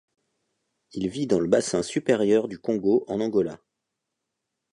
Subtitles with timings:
[0.93, 3.59] Il vit dans le bassin supérieur du Congo en Angola.